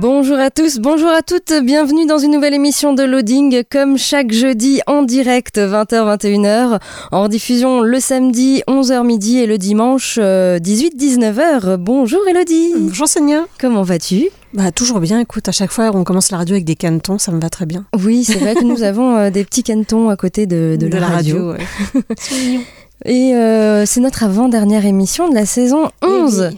[0.00, 4.32] Bonjour à tous, bonjour à toutes, bienvenue dans une nouvelle émission de Loading, comme chaque
[4.32, 6.80] jeudi en direct 20h-21h,
[7.12, 11.76] en diffusion le samedi 11h midi et le dimanche 18-19h.
[11.76, 14.30] Bonjour Elodie Bonjour Sonia Comment vas-tu?
[14.54, 17.30] Bah toujours bien, écoute, à chaque fois on commence la radio avec des canetons, ça
[17.30, 17.84] me va très bien.
[18.02, 21.08] Oui, c'est vrai que nous avons euh, des petits canetons à côté de, de la,
[21.08, 21.52] radio.
[21.52, 21.58] ouais.
[23.04, 26.52] Et euh, c'est notre avant-dernière émission de la saison 11.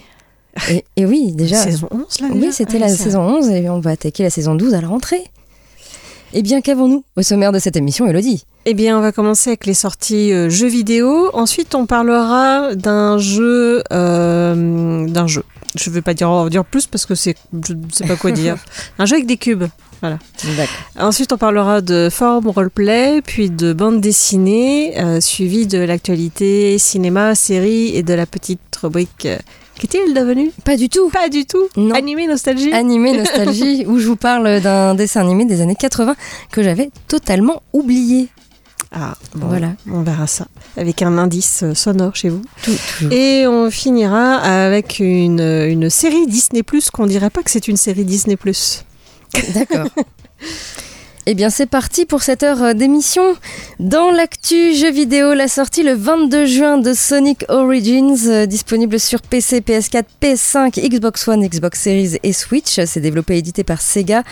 [0.69, 1.57] Et, et oui, déjà.
[1.57, 4.29] Saison 11 là déjà Oui, c'était Ah, la saison 11 et on va attaquer la
[4.29, 5.23] saison 12 à la rentrée.
[6.35, 8.45] Eh bien, qu'avons-nous au sommaire de cette émission, Elodie?
[8.65, 13.17] Eh bien on va commencer avec les sorties euh, jeux vidéo, ensuite on parlera d'un
[13.17, 13.83] jeu...
[13.91, 15.43] euh, d'un jeu.
[15.75, 17.35] Je ne vais pas dire, en dire plus parce que c'est,
[17.67, 18.55] je ne sais pas quoi dire.
[18.99, 19.65] Un jeu avec des cubes.
[20.01, 20.17] Voilà.
[20.57, 20.75] D'accord.
[20.99, 27.35] Ensuite, on parlera de forum roleplay, puis de bande dessinée, euh, suivi de l'actualité cinéma,
[27.35, 29.27] série et de la petite rubrique.
[29.79, 30.51] Qu'est-il devenu?
[30.63, 31.09] Pas du tout.
[31.09, 31.67] Pas du tout.
[31.75, 31.95] Non.
[31.95, 32.71] Animé nostalgie.
[32.73, 36.15] Animé Nostalgie, où je vous parle d'un dessin animé des années 80
[36.51, 38.29] que j'avais totalement oublié.
[38.91, 39.73] Ah, bon, Voilà.
[39.91, 40.45] On verra ça
[40.77, 42.43] avec un indice euh, sonore chez vous.
[42.61, 42.71] Tout.
[43.11, 47.77] Et on finira avec une, une série Disney Plus qu'on dirait pas que c'est une
[47.77, 48.85] série Disney Plus.
[49.55, 49.87] D'accord.
[51.25, 53.23] Eh bien, c'est parti pour cette heure euh, d'émission.
[53.79, 59.21] Dans l'actu jeux vidéo, la sortie le 22 juin de Sonic Origins, euh, disponible sur
[59.21, 62.77] PC, PS4, PS5, Xbox One, Xbox Series et Switch.
[62.85, 64.23] C'est développé et édité par Sega.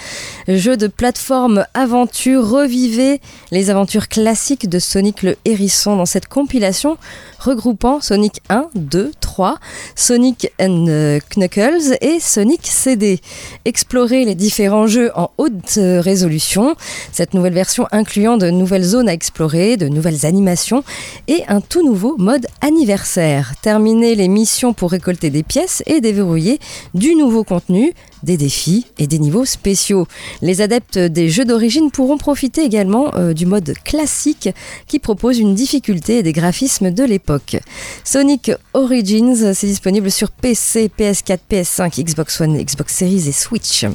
[0.50, 6.98] Jeu de plateforme aventure, revivez les aventures classiques de Sonic le Hérisson dans cette compilation
[7.40, 9.60] regroupant Sonic 1, 2, 3,
[9.96, 13.22] Sonic and euh, Knuckles et Sonic CD.
[13.64, 16.76] Explorer les différents jeux en haute résolution.
[17.12, 20.84] Cette nouvelle version incluant de nouvelles zones à explorer, de nouvelles animations
[21.28, 23.54] et un tout nouveau mode anniversaire.
[23.62, 26.60] Terminer les missions pour récolter des pièces et déverrouiller
[26.94, 30.08] du nouveau contenu, des défis et des niveaux spéciaux.
[30.42, 34.50] Les adeptes des jeux d'origine pourront profiter également euh, du mode classique
[34.88, 37.58] qui propose une difficulté et des graphismes de l'époque.
[38.04, 43.86] Sonic Origins, c'est disponible sur PC, PS4, PS5, Xbox One, Xbox Series et Switch.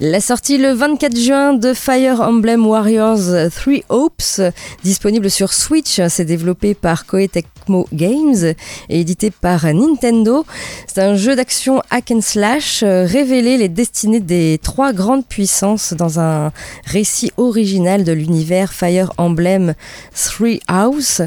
[0.00, 4.40] La sortie le 24 juin de Fire Emblem Warriors 3 Hopes,
[4.84, 8.54] disponible sur Switch, c'est développé par Koei Tecmo Games
[8.90, 10.44] et édité par Nintendo.
[10.86, 13.06] C'est un jeu d'action hack and slash, euh,
[13.42, 16.52] les destinées des trois grandes puissances dans un
[16.84, 19.74] récit original de l'univers Fire Emblem
[20.14, 21.22] Three House.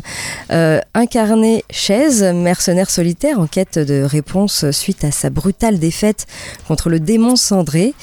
[0.52, 6.26] Euh, incarné Chaise, mercenaire solitaire en quête de réponse suite à sa brutale défaite
[6.68, 7.94] contre le démon cendré.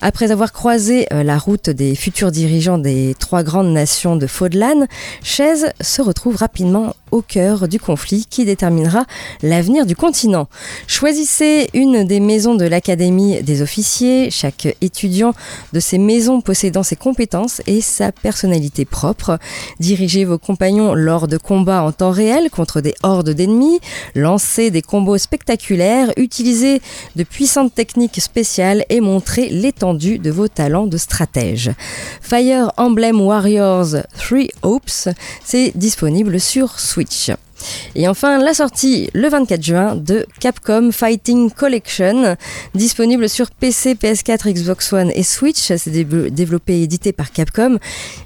[0.00, 4.86] Après avoir croisé euh, la route des futurs dirigeants des trois grandes nations de Faudlan,
[5.22, 9.04] Chaise se retrouve rapidement au cœur du conflit qui déterminera
[9.42, 10.48] l'avenir du continent.
[10.88, 15.32] Choisissez une des maisons de l'Académie des officiers, chaque étudiant
[15.72, 19.38] de ces maisons possédant ses compétences et sa personnalité propre.
[19.78, 23.78] Dirigez vos compagnons lors de combats en temps réel contre des hordes d'ennemis,
[24.16, 26.82] lancez des combos spectaculaires, utilisez
[27.14, 31.70] de puissantes techniques spéciales et montrez l'étendue de vos talents de stratège.
[32.20, 35.08] Fire Emblem Warriors 3 Hopes,
[35.44, 37.03] c'est disponible sur Switch.
[37.06, 37.53] Twitch。
[37.94, 42.36] Et enfin, la sortie le 24 juin de Capcom Fighting Collection,
[42.74, 45.58] disponible sur PC, PS4, Xbox One et Switch.
[45.76, 47.78] C'est dé- développé et édité par Capcom.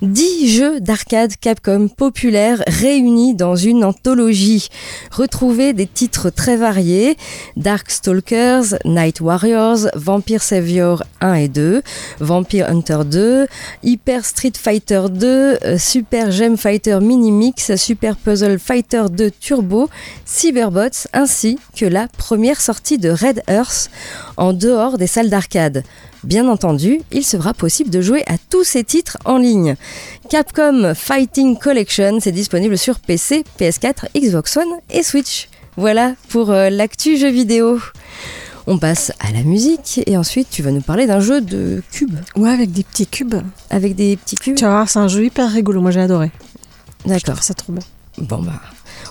[0.03, 4.69] 10 jeux d'arcade Capcom populaires réunis dans une anthologie.
[5.11, 7.17] Retrouvez des titres très variés
[7.57, 11.83] Darkstalkers, Night Warriors, Vampire Savior 1 et 2,
[12.19, 13.47] Vampire Hunter 2,
[13.83, 19.89] Hyper Street Fighter 2, euh, Super Gem Fighter Mini Mix, Super Puzzle Fighter 2 Turbo,
[20.25, 23.91] Cyberbots, ainsi que la première sortie de Red Earth
[24.37, 25.85] en dehors des salles d'arcade.
[26.25, 29.77] Bien entendu, il sera possible de jouer à tous ces titres en ligne.
[30.29, 35.49] Capcom Fighting Collection, c'est disponible sur PC, PS4, Xbox One et Switch.
[35.77, 37.81] Voilà pour euh, l'actu jeu vidéo.
[38.67, 42.19] On passe à la musique et ensuite tu vas nous parler d'un jeu de cubes.
[42.37, 43.37] Ouais, avec des petits cubes.
[43.71, 45.81] Avec des petits cubes Tu vas voir, c'est un jeu hyper rigolo.
[45.81, 46.31] Moi, j'ai adoré.
[47.07, 47.43] D'accord.
[47.43, 47.83] Ça trop bien.
[48.19, 48.61] Bon bah.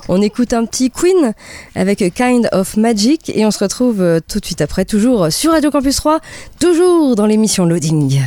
[0.09, 1.33] On écoute un petit Queen
[1.75, 5.51] avec Kind of Magic et on se retrouve euh, tout de suite après, toujours sur
[5.51, 6.19] Radio Campus 3,
[6.59, 8.21] toujours dans l'émission Loading.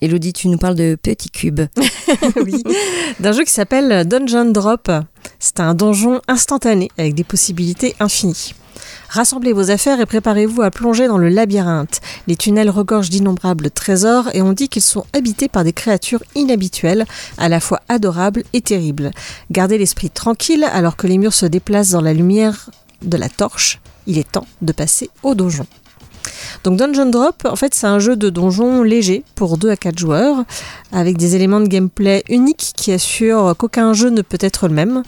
[0.00, 1.62] Elodie, tu nous parles de petits cubes.
[2.44, 2.62] oui,
[3.18, 4.90] d'un jeu qui s'appelle Dungeon Drop.
[5.40, 8.54] C'est un donjon instantané avec des possibilités infinies.
[9.08, 12.00] Rassemblez vos affaires et préparez-vous à plonger dans le labyrinthe.
[12.26, 17.06] Les tunnels regorgent d'innombrables trésors et on dit qu'ils sont habités par des créatures inhabituelles,
[17.38, 19.10] à la fois adorables et terribles.
[19.50, 22.70] Gardez l'esprit tranquille alors que les murs se déplacent dans la lumière
[23.02, 23.80] de la torche.
[24.06, 25.66] Il est temps de passer au donjon.
[26.64, 29.98] Donc Dungeon Drop, en fait, c'est un jeu de donjon léger pour 2 à 4
[29.98, 30.44] joueurs,
[30.92, 35.02] avec des éléments de gameplay uniques qui assurent qu'aucun jeu ne peut être le même.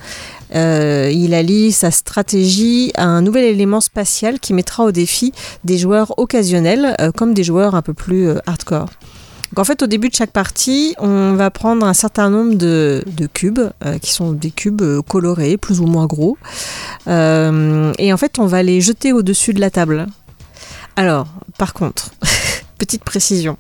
[0.55, 5.33] Euh, il allie sa stratégie à un nouvel élément spatial qui mettra au défi
[5.65, 8.89] des joueurs occasionnels euh, comme des joueurs un peu plus euh, hardcore.
[9.51, 13.03] Donc en fait, au début de chaque partie, on va prendre un certain nombre de,
[13.35, 13.59] cubes,
[14.01, 16.39] qui sont des cubes colorés, plus ou moins gros.
[17.09, 17.11] Et
[18.13, 20.07] en fait, on va les jeter au-dessus de la table.
[20.95, 21.27] Alors,
[21.59, 22.13] par contre,
[22.79, 23.57] petite précision.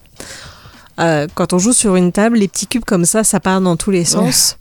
[1.00, 3.76] Euh, quand on joue sur une table, les petits cubes comme ça, ça part dans
[3.76, 4.58] tous les sens.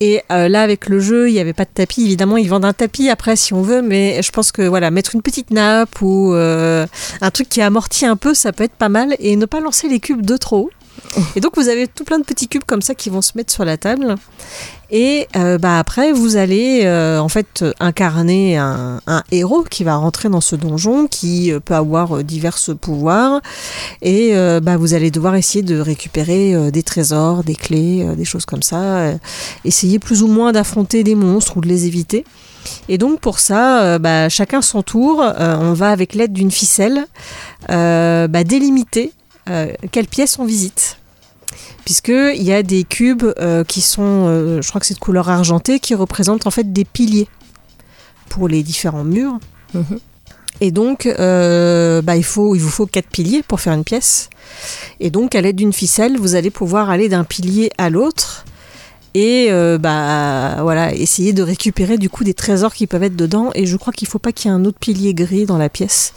[0.00, 2.02] Et euh, là, avec le jeu, il n'y avait pas de tapis.
[2.02, 5.14] Évidemment, ils vendent un tapis après si on veut, mais je pense que voilà, mettre
[5.14, 6.86] une petite nappe ou euh,
[7.20, 9.14] un truc qui amortit un peu, ça peut être pas mal.
[9.18, 10.70] Et ne pas lancer les cubes de trop haut.
[11.36, 13.52] Et donc, vous avez tout plein de petits cubes comme ça qui vont se mettre
[13.52, 14.16] sur la table.
[14.92, 19.00] Et euh, bah, après, vous allez euh, en fait incarner un,
[19.30, 23.40] héros qui va rentrer dans ce donjon, qui euh, peut avoir divers pouvoirs.
[24.02, 28.62] Et bah, vous allez devoir essayer de récupérer des trésors, des clés, des choses comme
[28.62, 29.12] ça.
[29.64, 32.24] essayer plus ou moins d'affronter des monstres ou de les éviter.
[32.88, 37.06] Et donc pour ça, bah, chacun son tour, on va avec l'aide d'une ficelle
[37.68, 39.12] bah, délimiter
[39.46, 40.98] quelle pièce on visite.
[41.84, 45.28] Puisqu'il y a des cubes euh, qui sont, euh, je crois que c'est de couleur
[45.28, 47.28] argentée, qui représentent en fait des piliers
[48.28, 49.38] pour les différents murs.
[49.74, 49.98] Mhm.
[50.60, 54.30] Et donc, euh, bah, il, faut, il vous faut quatre piliers pour faire une pièce.
[55.00, 58.44] Et donc, à l'aide d'une ficelle, vous allez pouvoir aller d'un pilier à l'autre
[59.14, 63.50] et euh, bah voilà essayer de récupérer du coup des trésors qui peuvent être dedans.
[63.54, 65.68] Et je crois qu'il faut pas qu'il y ait un autre pilier gris dans la
[65.68, 66.14] pièce.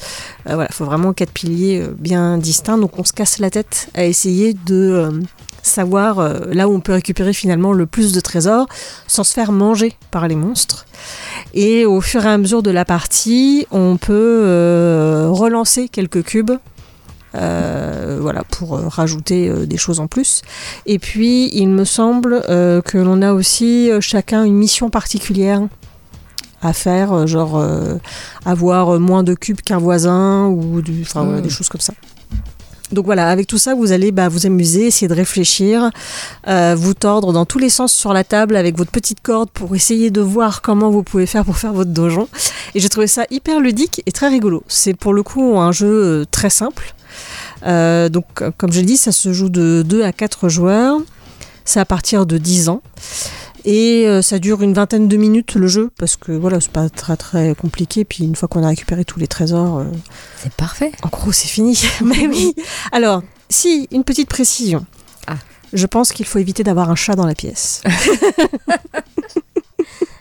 [0.47, 2.77] Euh, voilà il faut vraiment quatre piliers euh, bien distincts.
[2.77, 5.11] Donc on se casse la tête à essayer de euh,
[5.61, 8.67] savoir là où on peut récupérer finalement le plus de trésors
[9.07, 10.85] sans se faire manger par les monstres.
[11.55, 16.51] Et au fur et à mesure de la partie on peut relancer quelques cubes
[17.35, 20.41] euh, voilà, pour euh, rajouter euh, des choses en plus.
[20.85, 25.61] Et puis, il me semble que l'on a aussi chacun une mission particulière
[26.61, 27.95] à faire, genre euh,
[28.45, 31.93] avoir moins de cubes qu'un voisin ou du, enfin, voilà, des choses comme ça.
[32.91, 35.89] Donc voilà, avec tout ça, vous allez bah, vous amuser, essayer de réfléchir,
[36.47, 39.75] euh, vous tordre dans tous les sens sur la table avec votre petite corde pour
[39.75, 42.27] essayer de voir comment vous pouvez faire pour faire votre donjon.
[42.73, 44.63] Et j'ai trouvé ça hyper ludique et très rigolo.
[44.67, 46.93] C'est pour le coup un jeu euh, très simple.
[47.65, 48.25] Euh, donc,
[48.57, 50.99] comme je l'ai dit, ça se joue de 2 à 4 joueurs.
[51.63, 52.81] C'est à partir de 10 ans.
[53.67, 56.87] Et euh, ça dure une vingtaine de minutes le jeu, parce que voilà, c'est pas
[56.87, 58.05] très très compliqué.
[58.05, 59.85] Puis une fois qu'on a récupéré tous les trésors, euh,
[60.37, 60.91] C'est parfait.
[61.01, 61.81] en gros c'est fini.
[62.03, 62.53] Mais oui.
[62.91, 64.85] Alors, si, une petite précision.
[65.27, 65.35] Ah.
[65.73, 67.81] Je pense qu'il faut éviter d'avoir un chat dans la pièce.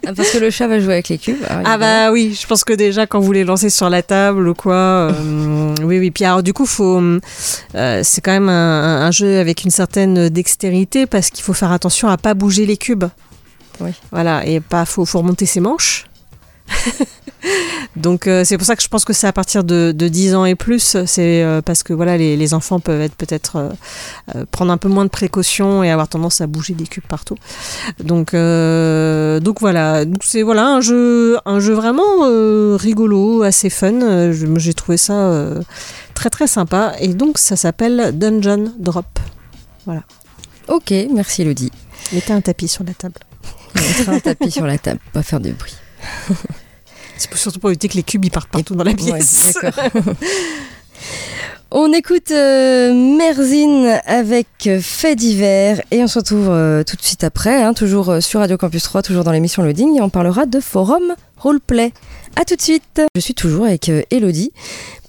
[0.06, 1.42] Ah, Parce que le chat va jouer avec les cubes.
[1.48, 4.52] Ah bah oui, je pense que déjà quand vous les lancez sur la table ou
[4.52, 6.10] quoi, euh, oui oui.
[6.10, 7.00] Puis alors du coup, faut,
[7.74, 11.72] euh, c'est quand même un, un jeu avec une certaine dextérité parce qu'il faut faire
[11.72, 13.04] attention à pas bouger les cubes.
[13.80, 13.90] Oui.
[14.12, 16.06] Voilà et pas faut, faut remonter ses manches.
[17.96, 20.34] Donc euh, c'est pour ça que je pense que c'est à partir de, de 10
[20.34, 23.56] ans et plus, c'est euh, parce que voilà les, les enfants peuvent être peut-être
[24.34, 27.36] euh, prendre un peu moins de précautions et avoir tendance à bouger des cubes partout.
[28.02, 33.68] Donc euh, donc voilà, donc c'est voilà un jeu un jeu vraiment euh, rigolo, assez
[33.70, 34.32] fun.
[34.32, 35.60] Je- J'ai trouvé ça euh,
[36.14, 39.06] très très sympa et donc ça s'appelle Dungeon Drop.
[40.68, 41.70] Ok, merci Elodie.
[42.12, 43.20] Mettez un tapis sur la table.
[43.76, 45.74] On mettra un tapis sur la table, pas faire de bruit.
[47.16, 49.56] C'est surtout pour éviter que les cubes ils partent partout dans la pièce.
[49.62, 50.14] d'accord.
[51.76, 57.24] On écoute euh, Merzine avec Fait divers et on se retrouve euh, tout de suite
[57.24, 60.46] après, hein, toujours euh, sur Radio Campus 3, toujours dans l'émission Loading et on parlera
[60.46, 61.02] de forum
[61.36, 61.92] roleplay.
[62.36, 63.02] A tout de suite.
[63.16, 64.52] Je suis toujours avec euh, Elodie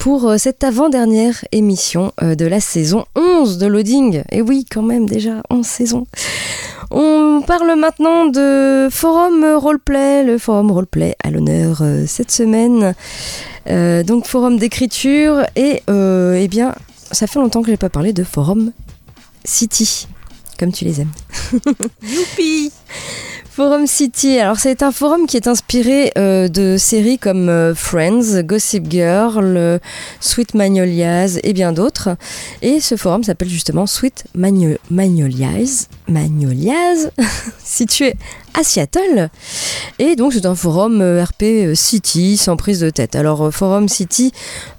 [0.00, 4.24] pour cette avant-dernière émission de la saison 11 de Loading.
[4.32, 6.06] Et oui, quand même déjà 11 saisons.
[6.90, 12.94] On parle maintenant de forum roleplay, le forum roleplay à l'honneur euh, cette semaine.
[13.68, 16.74] Euh, donc forum d'écriture et euh, eh bien
[17.10, 18.72] ça fait longtemps que j'ai pas parlé de forum
[19.44, 20.06] City,
[20.58, 21.12] comme tu les aimes.
[22.02, 22.70] Youpi
[23.50, 28.42] Forum City, alors c'est un forum qui est inspiré euh, de séries comme euh, Friends,
[28.42, 29.80] Gossip Girl,
[30.20, 32.10] Sweet Magnolias et bien d'autres.
[32.60, 37.08] Et ce forum s'appelle justement Sweet Magno- Magnolias, Magnolias,
[37.64, 38.12] situé
[38.52, 39.30] à Seattle.
[39.98, 43.16] Et donc c'est un forum euh, RP City sans prise de tête.
[43.16, 44.32] Alors forum City,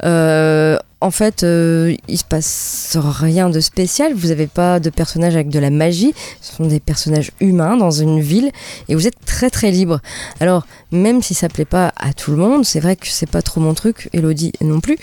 [0.03, 4.13] euh, en fait, euh, il se passe rien de spécial.
[4.15, 6.13] Vous n'avez pas de personnages avec de la magie.
[6.41, 8.51] Ce sont des personnages humains dans une ville
[8.89, 9.99] et vous êtes très très libre.
[10.39, 13.41] Alors, même si ça plaît pas à tout le monde, c'est vrai que c'est pas
[13.41, 14.97] trop mon truc, Elodie non plus.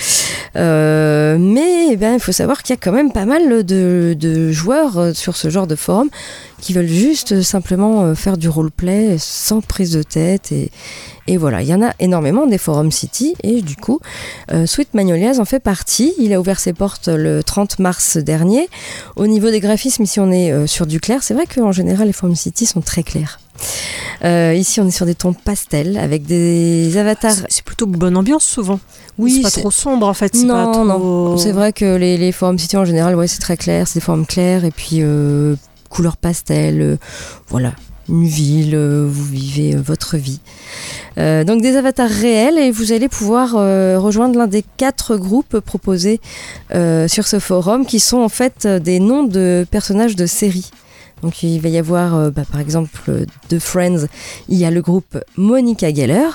[0.56, 4.16] Euh, mais eh bien, il faut savoir qu'il y a quand même pas mal de,
[4.18, 6.08] de joueurs euh, sur ce genre de forum
[6.64, 10.70] qui veulent juste simplement euh, faire du roleplay sans prise de tête et,
[11.26, 14.00] et voilà, il y en a énormément des forums City et du coup,
[14.52, 16.12] euh, Sweet Magnolias en fait partie.
[16.18, 18.68] Il a ouvert ses portes le 30 mars dernier.
[19.16, 21.22] Au niveau des graphismes, ici on est euh, sur du clair.
[21.22, 23.40] C'est vrai qu'en général les forums City sont très clairs.
[24.24, 27.32] Euh, ici on est sur des tons pastels avec des avatars.
[27.48, 28.78] C'est- plutôt bonne ambiance souvent.
[29.18, 30.34] Oui, c'est pas trop sombre en fait.
[30.34, 31.36] Non, pas trop- non.
[31.38, 33.86] C'est vrai que les, les forums City en général, ouais, c'est très clair.
[33.88, 35.56] C'est des forums clairs et puis euh,
[35.88, 36.80] couleur pastel.
[36.82, 36.96] euh,
[37.48, 37.72] voilà,
[38.08, 40.40] une ville, euh, vous vivez euh, votre vie.
[41.16, 46.20] Euh, donc des avatars réels et vous allez pouvoir rejoindre l'un des quatre groupes proposés
[46.74, 50.70] euh, sur ce forum qui sont en fait des noms de personnages de séries.
[51.22, 54.06] Donc il va y avoir bah, par exemple de Friends,
[54.48, 56.28] il y a le groupe Monica Geller,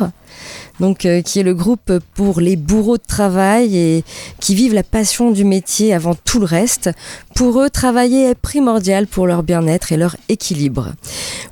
[0.80, 4.04] donc euh, qui est le groupe pour les bourreaux de travail et
[4.40, 6.90] qui vivent la passion du métier avant tout le reste.
[7.36, 10.94] Pour eux, travailler est primordial pour leur bien-être et leur équilibre.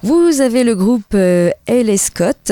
[0.03, 1.49] Vous avez le groupe euh.
[1.97, 2.51] Scott,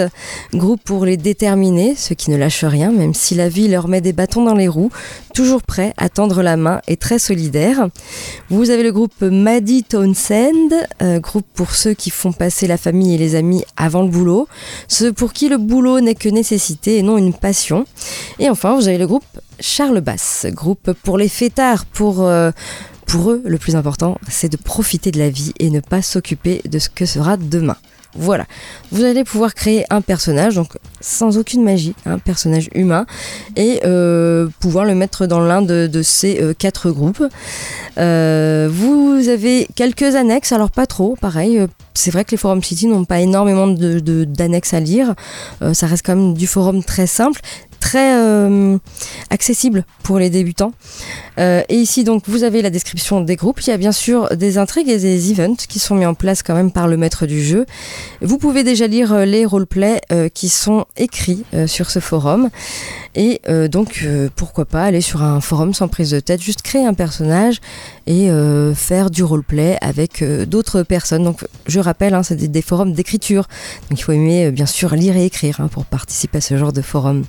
[0.53, 4.01] groupe pour les déterminés, ceux qui ne lâchent rien, même si la vie leur met
[4.01, 4.91] des bâtons dans les roues,
[5.35, 7.89] toujours prêts à tendre la main et très solidaires.
[8.49, 13.13] Vous avez le groupe Maddie Townsend, euh, groupe pour ceux qui font passer la famille
[13.13, 14.47] et les amis avant le boulot,
[14.87, 17.85] ceux pour qui le boulot n'est que nécessité et non une passion.
[18.39, 19.25] Et enfin, vous avez le groupe
[19.59, 22.23] Charles Bass, groupe pour les fêtards, pour...
[22.23, 22.51] euh,
[23.05, 26.61] pour eux, le plus important, c'est de profiter de la vie et ne pas s'occuper
[26.65, 27.77] de ce que sera demain.
[28.17, 28.45] Voilà,
[28.91, 33.05] vous allez pouvoir créer un personnage, donc sans aucune magie, un personnage humain,
[33.57, 37.23] et euh, pouvoir le mettre dans l'un de, ces euh, quatre groupes.
[37.97, 41.59] Euh, vous avez quelques annexes, alors pas trop, pareil.
[41.93, 45.13] c'est vrai que les forums City n'ont pas énormément d'annexes à lire.
[45.73, 47.41] Ça reste quand même du forum très simple,
[47.85, 48.79] très euh,
[49.29, 50.73] accessible pour les débutants.
[51.37, 53.61] Euh, et ici, donc, vous avez la description des groupes.
[53.61, 56.41] Il y a bien sûr des intrigues et des events qui sont mis en place
[56.41, 57.67] quand même par le maître du jeu.
[58.21, 60.01] Vous pouvez déjà lire euh, les roleplays
[60.33, 62.49] qui sont écrits sur ce forum.
[63.15, 66.61] Et euh, donc, euh, pourquoi pas aller sur un forum sans prise de tête, juste
[66.61, 67.61] créer un personnage
[68.07, 71.23] et euh, faire du roleplay avec d'autres personnes.
[71.23, 73.47] Donc, je rappelle, hein, c'est des, forums d'écriture.
[73.89, 76.73] Donc, il faut aimer, bien sûr, lire et écrire hein, pour participer à ce genre
[76.73, 77.23] de forum.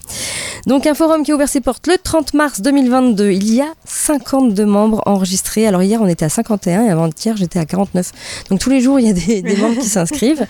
[0.67, 3.31] Donc, un forum qui a ouvert ses portes le 30 mars 2022.
[3.31, 5.69] Il y a 52 membres enregistrés.
[5.69, 8.11] Alors, hier, on était à 51 et avant-hier, j'étais à 49.
[8.51, 10.47] Donc, tous les jours, il y a des, membres qui s'inscrivent.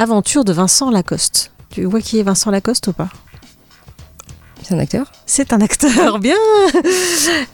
[0.00, 1.50] Aventure de Vincent Lacoste.
[1.70, 3.08] Tu vois qui est Vincent Lacoste ou pas?
[4.62, 6.36] C'est un acteur C'est un acteur, bien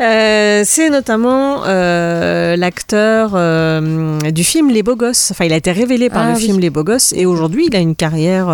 [0.00, 5.30] Euh, C'est notamment euh, l'acteur euh, du film Les Beaux Gosses.
[5.30, 6.44] Enfin, il a été révélé par Ah le oui.
[6.44, 8.48] film Les Beaux Gosses et aujourd'hui, il a une carrière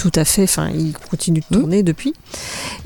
[0.00, 0.44] tout à fait.
[0.44, 2.14] Enfin, il continue de tourner depuis.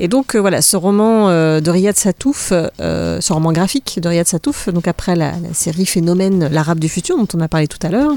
[0.00, 4.08] Et donc, euh, voilà, ce roman euh, de Riyad Satouf, euh, ce roman graphique de
[4.08, 7.68] Riyad Satouf, donc après la, la série Phénomène, l'Arabe du futur, dont on a parlé
[7.68, 8.10] tout à l'heure.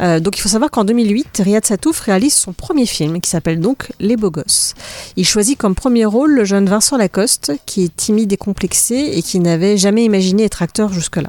[0.00, 3.60] Euh, donc il faut savoir qu'en 2008, Riyad Satouf réalise son premier film qui s'appelle
[3.60, 4.74] donc Les Beaux Gosses.
[5.16, 9.22] Il choisit comme premier rôle le jeune Vincent Lacoste, qui est timide et complexé et
[9.22, 11.28] qui n'avait jamais imaginé être acteur jusque-là.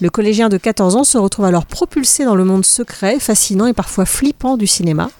[0.00, 3.72] Le collégien de 14 ans se retrouve alors propulsé dans le monde secret, fascinant et
[3.72, 5.10] parfois flippant du cinéma.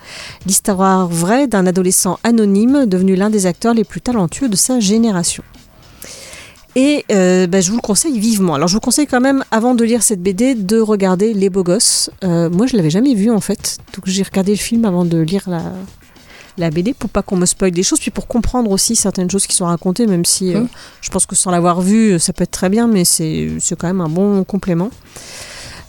[0.45, 5.43] L'histoire vraie d'un adolescent anonyme devenu l'un des acteurs les plus talentueux de sa génération.
[6.79, 8.55] Et euh, bah, je vous le conseille vivement.
[8.55, 11.65] Alors je vous conseille quand même, avant de lire cette BD, de regarder Les Beaux
[11.65, 12.11] Gosses.
[12.23, 15.17] Euh, moi je l'avais jamais vu en fait, donc j'ai regardé le film avant de
[15.19, 15.63] lire la,
[16.59, 19.47] la BD pour pas qu'on me spoil des choses, puis pour comprendre aussi certaines choses
[19.47, 20.69] qui sont racontées, même si euh, Mhm.
[21.01, 23.87] je pense que sans l'avoir vu, ça peut être très bien, mais c'est c'est quand
[23.87, 24.91] même un bon complément.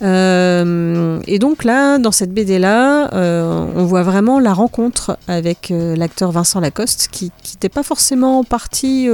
[0.03, 5.95] Euh, et donc là, dans cette BD-là, euh, on voit vraiment la rencontre avec euh,
[5.95, 9.09] l'acteur Vincent Lacoste, qui n'était pas forcément parti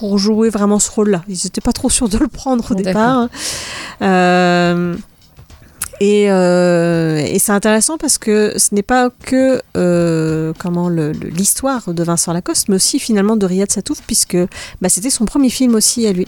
[0.00, 1.22] pour jouer vraiment ce rôle-là.
[1.28, 3.28] Ils n'étaient pas trop sûrs de le prendre au départ.
[4.00, 4.96] Euh,
[6.00, 12.02] et, euh, et c'est intéressant parce que ce n'est pas que euh, comment l'histoire de
[12.02, 14.38] Vincent Lacoste, mais aussi finalement de Riyad Satouf, puisque
[14.80, 16.26] bah, c'était son premier film aussi à lui.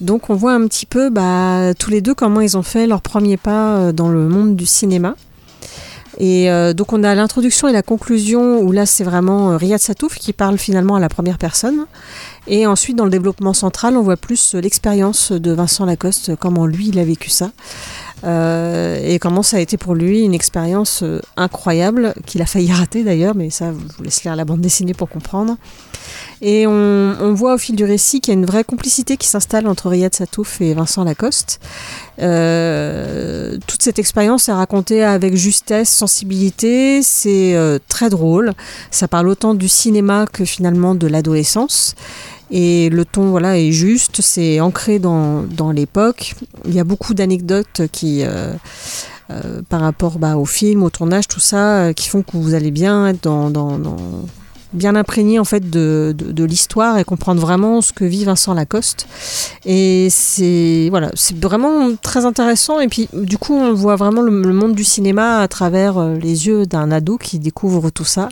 [0.00, 3.02] Donc on voit un petit peu bah, tous les deux comment ils ont fait leur
[3.02, 5.16] premier pas euh, dans le monde du cinéma.
[6.18, 9.80] Et euh, donc on a l'introduction et la conclusion où là c'est vraiment euh, Riyad
[9.80, 11.86] Satouf qui parle finalement à la première personne.
[12.46, 16.36] Et ensuite dans le développement central on voit plus euh, l'expérience de Vincent Lacoste, euh,
[16.36, 17.52] comment lui il a vécu ça.
[18.24, 21.02] Euh, et comment ça a été pour lui une expérience
[21.36, 24.94] incroyable qu'il a failli rater d'ailleurs, mais ça je vous laisse lire la bande dessinée
[24.94, 25.56] pour comprendre.
[26.40, 29.68] Et on, voit au fil du récit qu'il y a une vraie complicité qui s'installe
[29.68, 31.60] entre Riyad Satouf et Vincent Lacoste.
[32.18, 37.56] Toute cette expérience est racontée avec justesse, sensibilité, c'est
[37.88, 38.54] très drôle.
[38.90, 41.94] Ça parle autant du cinéma que finalement de l'adolescence.
[42.54, 46.34] Et le ton voilà, est juste, c'est ancré dans, dans l'époque.
[46.66, 48.52] Il y a beaucoup d'anecdotes qui, euh,
[49.30, 52.52] euh, par rapport bah, au film, au tournage, tout ça, euh, qui font que vous
[52.52, 53.78] allez bien être dans, dans-
[54.74, 59.06] bien imprégné en fait de, de- l'histoire et comprendre vraiment ce que vit Vincent Lacoste.
[59.64, 61.10] Et c'est voilà,
[61.40, 62.80] vraiment très intéressant.
[62.80, 66.64] Et puis du coup, on voit vraiment le, monde du cinéma à travers les yeux
[66.66, 68.28] d'un ado qui découvre tout ça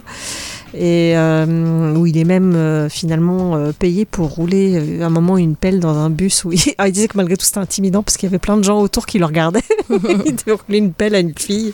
[0.75, 5.11] et euh, où il est même euh, finalement euh, payé pour rouler euh, à un
[5.11, 7.59] moment une pelle dans un bus où il, ah, il disait que malgré tout c'était
[7.59, 9.61] intimidant parce qu'il y avait plein de gens autour qui le regardaient.
[9.91, 11.73] Il devait rouler une pelle à une fille.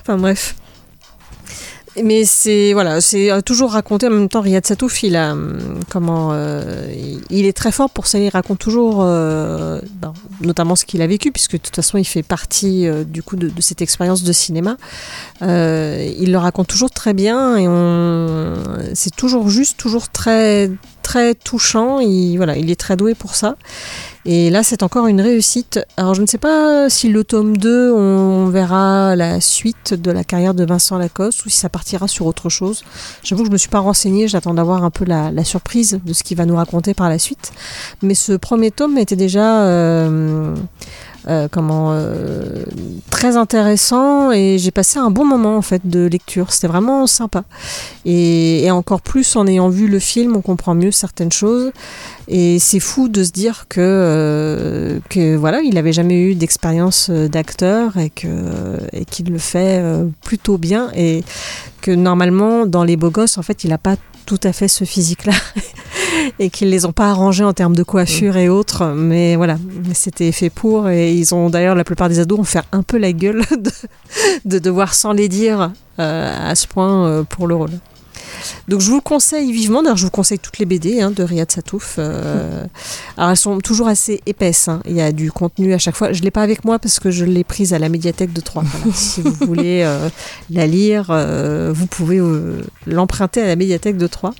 [0.00, 0.54] Enfin bref
[2.04, 4.40] mais c'est voilà, c'est euh, toujours raconté en même temps.
[4.40, 5.58] Riyad Satouf, il a hum,
[5.90, 6.92] comment, euh,
[7.30, 8.18] il- est très fort pour ça.
[8.18, 12.04] Il raconte toujours, euh, ben, notamment ce qu'il a vécu, puisque de toute façon, il
[12.04, 14.76] fait partie du coup de, de cette expérience de cinéma.
[15.42, 18.54] Il le raconte toujours très bien et on,
[18.94, 20.70] c'est toujours juste, toujours très
[21.08, 22.00] très touchant.
[22.00, 23.56] Il voilà, il est très doué pour ça.
[24.26, 25.80] Et là, c'est encore une réussite.
[25.96, 30.22] Alors, je ne sais pas si le tome 2, on verra la suite de la
[30.22, 32.84] carrière de Vincent Lacoste ou si ça partira sur autre chose.
[33.22, 36.12] J'avoue que je ne me suis pas renseignée, j'attends d'avoir un peu la, surprise de
[36.12, 37.52] ce qu'il va nous raconter par la suite.
[38.02, 39.62] Mais ce premier tome était déjà...
[39.62, 40.54] euh,
[41.50, 42.64] comment euh,
[43.10, 46.52] très intéressant et j'ai passé un bon moment en fait de lecture.
[46.52, 47.44] C'était vraiment sympa.
[48.04, 51.72] Et, encore plus en ayant vu le film on comprend mieux certaines choses.
[52.28, 57.08] Et c'est fou de se dire que, euh, que voilà, il n'avait jamais eu d'expérience
[57.10, 58.28] euh, d'acteur et que
[58.92, 60.90] et qu'il le fait euh, plutôt bien.
[60.94, 61.24] Et
[61.80, 64.84] que normalement dans les beaux gosses en fait il n'a pas tout à fait ce
[64.84, 65.32] physique-là
[66.38, 69.56] et qu'ils les ont pas arrangés en termes de coiffure et autres, mais voilà,
[69.94, 72.98] c'était fait pour et ils ont d'ailleurs la plupart des ados ont fait un peu
[72.98, 73.70] la gueule de,
[74.44, 77.70] de devoir sans les dire euh, à ce point euh, pour le rôle.
[78.68, 81.22] Donc je vous le conseille vivement, d'ailleurs je vous conseille toutes les BD hein, de
[81.22, 81.96] Riyad Satouf.
[81.98, 82.64] euh,
[83.16, 84.80] alors elles sont toujours assez épaisses, hein.
[84.86, 86.12] il y a du contenu à chaque fois.
[86.12, 88.40] Je ne l'ai pas avec moi parce que je l'ai prise à la médiathèque de
[88.40, 88.64] Troyes.
[88.64, 88.96] Voilà.
[88.96, 90.08] si vous voulez euh,
[90.50, 92.20] la lire, euh, vous pouvez
[92.86, 94.34] l'emprunter à la médiathèque de Troyes.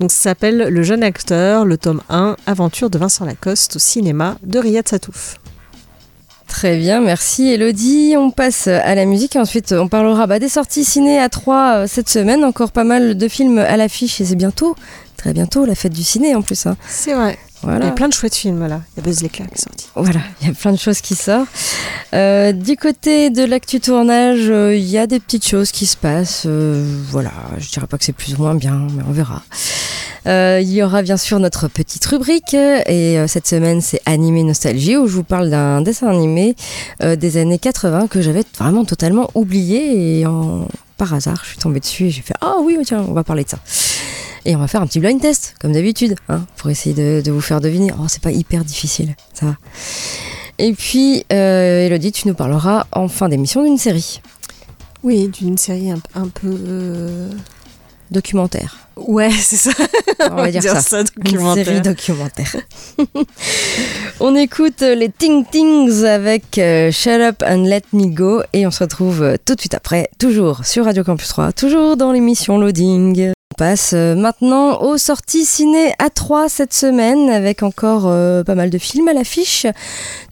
[0.00, 4.36] Donc ça s'appelle Le jeune acteur, le tome 1, Aventure de Vincent Lacoste au cinéma
[4.42, 5.36] de Riyad Satouf.
[6.46, 8.14] Très bien, merci Elodie.
[8.18, 11.86] On passe à la musique et ensuite on parlera bah, des sorties ciné à 3
[11.86, 12.44] cette semaine.
[12.44, 14.74] Encore pas mal de films à l'affiche et c'est bientôt,
[15.16, 16.66] très bientôt, la fête du ciné en plus.
[16.66, 16.76] hein.
[16.88, 17.38] C'est vrai.
[17.62, 18.80] Il y a plein de chouettes films là.
[18.96, 19.86] Il y a Buzz l'éclair qui est sorti.
[19.94, 21.48] Voilà, il y a plein de choses qui sortent.
[22.14, 25.96] Euh, du côté de l'actu tournage, euh, il y a des petites choses qui se
[25.96, 26.44] passent.
[26.46, 29.42] euh, voilà, je dirais pas que c'est plus ou moins bien, mais on verra.
[30.26, 34.96] Euh, il y aura bien sûr notre petite rubrique et cette semaine c'est Animé Nostalgie
[34.98, 36.56] où je vous parle d'un dessin animé
[37.02, 40.68] des années 80 que j'avais vraiment totalement oublié et en-
[40.98, 43.44] par hasard je suis tombée dessus et j'ai fait ah oui tiens on va parler
[43.44, 43.58] de ça.
[44.46, 47.30] Et on va faire un petit blind test, comme d'habitude, hein, pour essayer de, de
[47.30, 47.92] vous faire deviner.
[47.98, 49.56] Oh, c'est pas hyper difficile, ça va.
[50.58, 54.20] Et puis, euh, Elodie, tu nous parleras en fin d'émission d'une série
[55.02, 56.48] Oui, d'une série un, un peu.
[56.48, 57.30] euh,
[58.10, 58.76] documentaire.
[58.96, 59.70] Ouais, c'est ça.
[60.30, 61.00] On va dire ça.
[61.00, 61.64] Une documentaire.
[61.64, 62.56] série documentaire.
[64.20, 68.66] on écoute euh, les Ting Tings avec euh, Shut Up and Let Me Go et
[68.66, 72.58] on se retrouve tout de suite après, toujours sur Radio Campus 3, toujours dans l'émission
[72.58, 73.32] Loading.
[73.60, 78.70] Passe euh, maintenant aux sorties ciné à 3 cette semaine avec encore euh, pas mal
[78.70, 79.66] de films à l'affiche.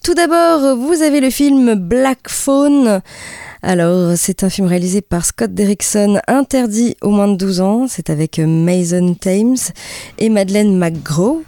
[0.02, 3.02] Tout d'abord, vous avez le film Black Phone.
[3.62, 7.86] Alors, c'est un film réalisé par Scott Derrickson, interdit aux moins de 12 ans.
[7.86, 9.58] C'est avec euh, Mason Thames
[10.16, 11.42] et Madeleine McGraw.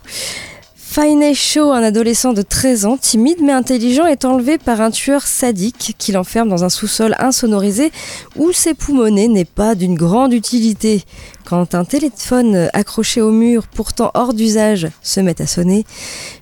[0.92, 5.24] Finney Shaw, un adolescent de 13 ans, timide mais intelligent, est enlevé par un tueur
[5.24, 7.92] sadique qui l'enferme dans un sous-sol insonorisé
[8.34, 11.04] où ses poumonnets n'est pas d'une grande utilité.
[11.44, 15.86] Quand un téléphone accroché au mur, pourtant hors d'usage, se met à sonner,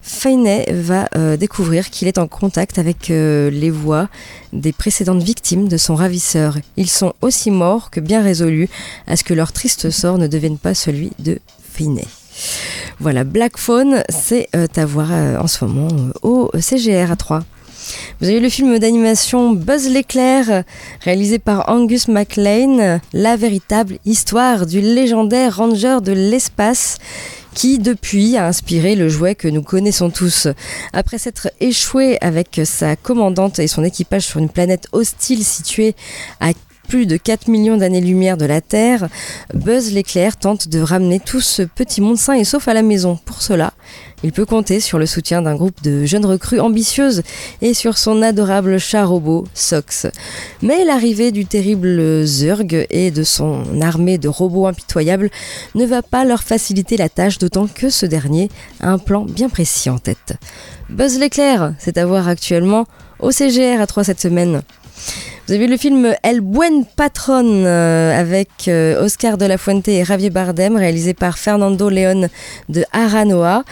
[0.01, 4.09] Finney va euh, découvrir qu'il est en contact avec euh, les voix
[4.55, 6.57] des précédentes victimes de son ravisseur.
[6.79, 8.71] Ils sont aussi morts que bien résolus
[9.07, 11.39] à ce que leur triste sort ne devienne pas celui de
[11.75, 12.07] Finney.
[13.01, 17.17] Voilà, Black Phone, c'est euh, à voir euh, en ce moment euh, au CGR à
[17.17, 17.45] 3.
[18.21, 20.65] Vous avez le film d'animation Buzz l'éclair,
[21.03, 26.99] réalisé par Angus MacLean, la véritable histoire du légendaire ranger de l'espace
[27.55, 30.49] qui depuis a inspiré le jouet que nous connaissons tous.
[30.93, 35.95] Après s'être échoué avec sa commandante et son équipage sur une planète hostile située
[36.41, 36.53] à
[36.89, 39.09] plus de 4 millions d'années-lumière de la Terre,
[39.53, 43.19] Buzz l'éclair tente de ramener tout ce petit monde sain et sauf à la maison.
[43.27, 43.75] Pour cela,
[44.25, 47.23] il peut compter sur le soutien d'un groupe de jeunes recrues ambitieuses
[47.61, 50.07] et sur son adorable chat robot, Sox.
[50.63, 55.31] Mais l'arrivée du terrible Zurg et de son armée de robots impitoyables
[55.75, 58.49] ne va pas leur faciliter la tâche, d'autant que ce dernier
[58.81, 60.35] a un plan bien précis en tête.
[60.89, 62.87] Buzz l'éclair, c'est à voir actuellement
[63.21, 64.63] au CGR à 3 cette semaine.
[65.49, 70.05] Vous avez le film El Buen Patron euh, avec euh, Oscar de la Fuente et
[70.05, 72.29] Javier Bardem, réalisé par Fernando León
[72.69, 73.65] de Aranoa.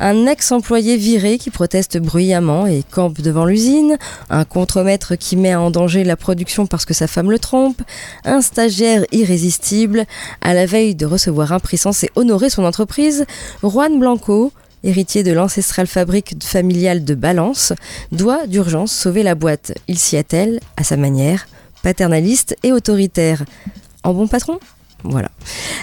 [0.00, 3.96] Un ex-employé viré qui proteste bruyamment et campe devant l'usine.
[4.28, 7.80] Un contremaître qui met en danger la production parce que sa femme le trompe.
[8.24, 10.06] Un stagiaire irrésistible.
[10.40, 13.24] À la veille de recevoir un prix censé honorer son entreprise,
[13.62, 14.50] Juan Blanco,
[14.84, 17.72] héritier de l'ancestrale fabrique familiale de Balance,
[18.12, 19.72] doit d'urgence sauver la boîte.
[19.88, 21.46] Il s'y attelle, à sa manière,
[21.82, 23.44] paternaliste et autoritaire.
[24.02, 24.58] En bon patron?
[25.02, 25.30] Voilà.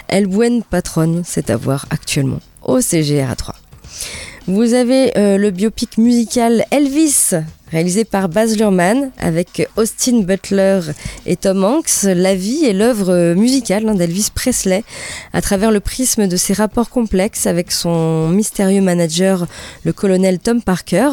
[0.08, 3.56] El Buen Patron, c'est à voir actuellement au CGR à 3.
[4.48, 7.32] Vous avez euh, le biopic musical Elvis,
[7.72, 10.80] réalisé par Baz Luhrmann, avec Austin Butler
[11.26, 14.84] et Tom Hanks, la vie et l'œuvre musicale hein, d'Elvis Presley,
[15.34, 19.48] à travers le prisme de ses rapports complexes avec son mystérieux manager,
[19.84, 21.10] le colonel Tom Parker.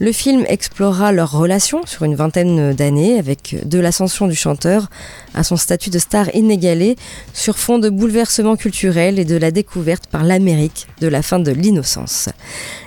[0.00, 4.90] Le film explorera leur relation sur une vingtaine d'années, avec de l'ascension du chanteur
[5.34, 6.96] à son statut de star inégalé,
[7.32, 11.52] sur fond de bouleversements culturels et de la découverte par l'Amérique de la fin de
[11.52, 12.28] l'innocence.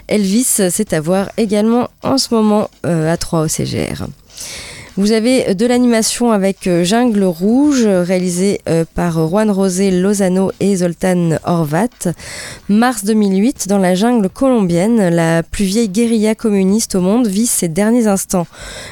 [0.07, 4.05] Elvis, c'est à également en ce moment euh, à 3 au CGR.
[4.97, 10.77] Vous avez de l'animation avec euh, Jungle Rouge, réalisé euh, par Juan José Lozano et
[10.77, 12.13] Zoltan Horvat.
[12.69, 17.67] Mars 2008, dans la jungle colombienne, la plus vieille guérilla communiste au monde vit ses
[17.67, 18.47] derniers instants.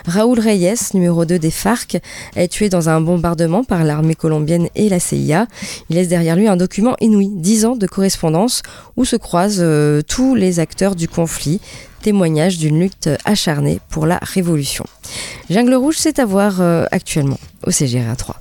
[0.06, 2.02] Raúl Reyes, numéro 2 des FARC,
[2.36, 5.48] est tué dans un bombardement par l'armée colombienne et la CIA.
[5.90, 8.62] Il laisse derrière lui un document inouï, 10 ans de correspondance,
[8.98, 11.62] où se croisent euh, tous les acteurs du conflit
[12.04, 14.86] témoignage d'une lutte acharnée pour la révolution.
[15.50, 18.38] Jungle Rouge, c'est à voir euh, actuellement au CGR 3.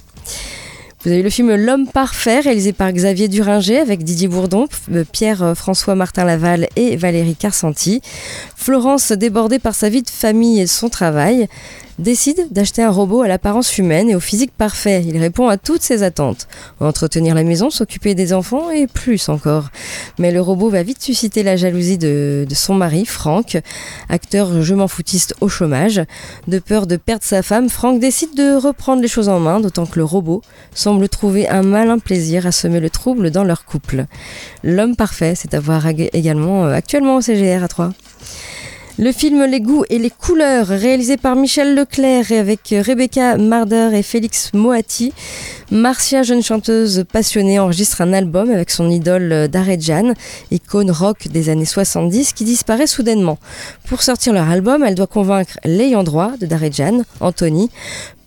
[1.05, 5.94] Vous avez le film L'homme parfait, réalisé par Xavier Duringer avec Didier Bourdon, euh, Pierre-François
[5.94, 8.03] Martin Laval et Valérie Carcenti.
[8.57, 11.48] Florence, débordée par sa vie de famille et son travail,
[11.98, 15.05] décide d'acheter un robot à l'apparence humaine et au physique parfait.
[15.07, 16.48] Il répond à toutes ses attentes.
[16.81, 19.70] Entretenir la maison, s'occuper des enfants et plus encore.
[20.18, 23.59] Mais le robot va vite susciter la jalousie de, son mari, Franck,
[24.09, 26.02] acteur je m'en foutiste au chômage.
[26.48, 29.87] De peur de perdre sa femme, Franck décide de reprendre les choses en main, d'autant
[29.87, 30.42] que le robot
[30.74, 34.07] semble trouver un malin plaisir à semer le trouble dans leur couple.
[34.62, 35.61] L'homme parfait, c'est à
[36.12, 37.92] également euh, actuellement au CGR à 3.
[38.98, 43.88] Le film Les goûts et les couleurs, réalisé par Michel Leclerc et avec Rebecca Marder
[43.94, 45.14] et Félix Moati.
[45.70, 50.12] Marcia, jeune chanteuse passionnée, enregistre un album avec son idole Darejan,
[50.50, 53.38] icône rock des années 70, qui disparaît soudainement.
[53.88, 57.70] Pour sortir leur album, elle doit convaincre l'ayant droit de Darejan, Anthony,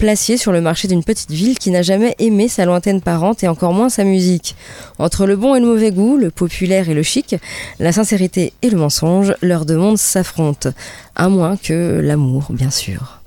[0.06, 3.48] placé sur le marché d'une petite ville qui n'a jamais aimé sa lointaine parente et
[3.48, 4.56] encore moins sa musique.
[5.00, 7.36] Entre le bon et le mauvais goût, le populaire et le chic,
[7.80, 10.70] la sincérité et le mensonge, leurs deux mondes s'affrontent.
[11.16, 13.20] À moins que l'amour, bien sûr.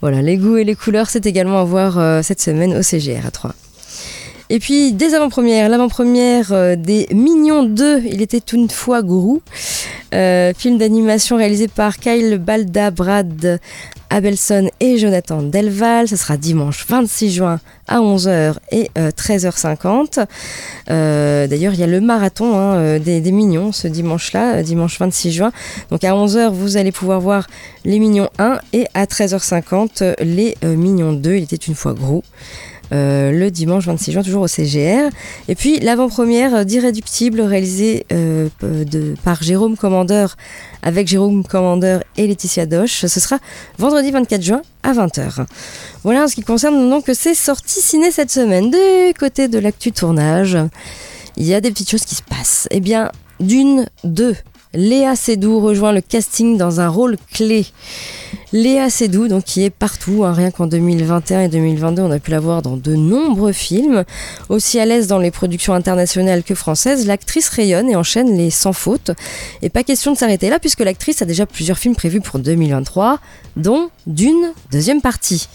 [0.00, 3.26] Voilà, les goûts et les couleurs, c'est également à voir euh, cette semaine au CGR
[3.26, 3.54] à 3.
[4.48, 9.42] Et puis, des avant-premières, l'avant-première euh, des Mignons 2, il était une fois gourou.
[10.14, 13.60] Euh, film d'animation réalisé par Kyle Balda, Brad
[14.10, 16.08] Abelson et Jonathan Delval.
[16.08, 20.26] Ce sera dimanche 26 juin à 11h et euh, 13h50.
[20.90, 24.98] Euh, D'ailleurs, il y a le marathon hein, euh, des, Mignons ce dimanche-là, euh, dimanche
[24.98, 25.52] 26 juin.
[25.90, 27.46] Donc à 11h, vous allez pouvoir voir
[27.84, 31.36] les Mignons 1 et à 13h50, euh, les euh, Mignons 2.
[31.36, 32.22] Il était une fois gros.
[32.92, 35.10] Euh, le dimanche 26 juin, toujours au CGR.
[35.48, 38.48] Et puis l'avant-première euh, d'Irréductible réalisée euh,
[39.24, 40.36] par Jérôme Commandeur
[40.82, 43.06] avec Jérôme Commandeur et Laetitia Doche.
[43.06, 43.38] Ce sera
[43.78, 45.46] vendredi 24 juin à 20h.
[46.02, 48.70] Voilà en ce qui concerne donc ces sorties ciné cette semaine.
[48.70, 50.56] Du côté de l'actu tournage,
[51.36, 52.68] il y a des petites choses qui se passent.
[52.70, 54.36] Eh bien, d'une, deux.
[54.74, 57.66] Léa Seydoux rejoint le casting dans un rôle clé.
[58.54, 62.30] Léa Seydoux, donc qui est partout, hein, rien qu'en 2021 et 2022, on a pu
[62.30, 64.04] la voir dans de nombreux films.
[64.48, 68.72] Aussi à l'aise dans les productions internationales que françaises, l'actrice rayonne et enchaîne les sans
[68.72, 69.10] fautes.
[69.60, 73.20] Et pas question de s'arrêter là, puisque l'actrice a déjà plusieurs films prévus pour 2023,
[73.56, 75.48] dont d'une deuxième partie.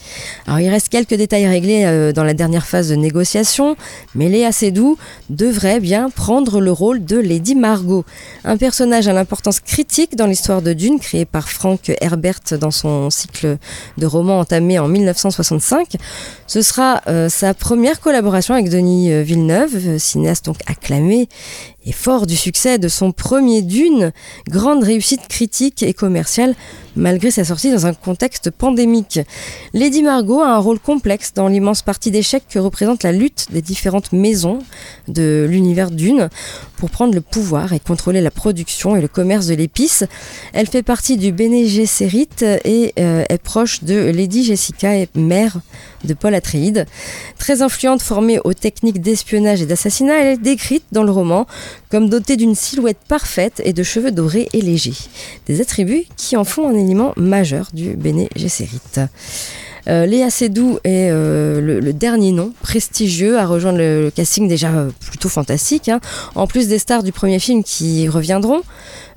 [0.46, 3.76] Alors il reste quelques détails réglés euh, dans la dernière phase de négociation,
[4.14, 4.96] mais Léa Seydoux
[5.30, 8.04] devrait bien prendre le rôle de Lady Margot,
[8.44, 12.83] un personnage à l'importance critique dans l'histoire de Dune, créé par Frank Herbert dans son
[13.10, 13.58] cycle
[13.98, 15.96] de romans entamé en 1965.
[16.46, 21.28] Ce sera euh, sa première collaboration avec Denis euh, Villeneuve, euh, cinéaste donc acclamé
[21.84, 24.12] et fort du succès de son premier Dune,
[24.48, 26.54] grande réussite critique et commerciale
[26.96, 29.20] malgré sa sortie dans un contexte pandémique.
[29.72, 33.62] Lady Margot a un rôle complexe dans l'immense partie d'échecs que représente la lutte des
[33.62, 34.60] différentes maisons
[35.08, 36.28] de l'univers Dune
[36.76, 40.04] pour prendre le pouvoir et contrôler la production et le commerce de l'épice.
[40.52, 45.60] Elle fait partie du Bene Gesserit et euh, est proche de Lady Jessica et mère
[46.04, 46.86] de Paul Atreides.
[47.38, 51.46] Très influente, formée aux techniques d'espionnage et d'assassinat, elle est décrite dans le roman
[51.90, 54.94] comme dotée d'une silhouette parfaite et de cheveux dorés et légers.
[55.46, 58.80] Des attributs qui en font un élément majeur du Bene Gesserit.
[59.88, 60.50] Euh, Léa est
[60.86, 65.88] euh, le, dernier nom prestigieux à rejoindre le, casting déjà euh, plutôt fantastique.
[65.88, 66.00] hein.
[66.34, 68.62] En plus des stars du premier film qui reviendront,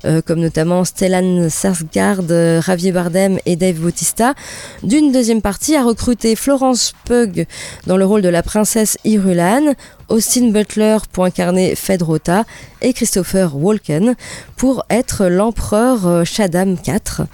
[0.04, 4.34] euh, comme notamment Stellan Skarsgård, euh, Javier Bardem et Dave Bautista,
[4.82, 7.46] d'une deuxième partie a recruté Florence Pugh
[7.86, 9.74] dans le rôle de la princesse Irulan,
[10.08, 12.44] Austin Butler pour incarner Fedrota
[12.80, 14.14] et Christopher Walken
[14.56, 17.26] pour être l'empereur euh, Shaddam IV.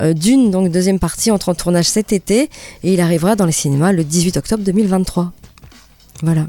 [0.00, 2.50] Euh, Dune, donc deuxième partie, entre en tournage cet été
[2.84, 5.32] et il arrivera dans les cinémas le 18 octobre 2023.
[6.22, 6.46] Voilà.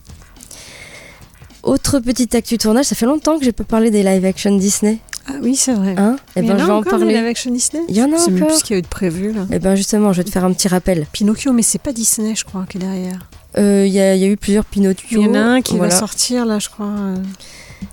[1.64, 5.00] Autre petite actu tournage, ça fait longtemps que j'ai pas parlé des live action Disney.
[5.26, 5.96] Ah oui, c'est vrai.
[5.98, 6.18] Hein?
[6.36, 7.14] Eh Il y ben, en a je vais en parler.
[7.16, 7.82] live action Disney?
[7.88, 8.48] Il y en a Je encore.
[8.50, 9.46] plus ce qu'il y a eu de prévu là.
[9.52, 11.08] Eh ben justement, je vais te faire un petit rappel.
[11.14, 13.30] Pinocchio, mais c'est pas Disney, je crois, qui est derrière.
[13.58, 15.22] Euh, Il y, a- il y a eu plusieurs Pinocchio.
[15.22, 15.94] Il y en a un qui voilà.
[15.94, 16.88] va sortir là, je crois.
[16.88, 17.16] euh.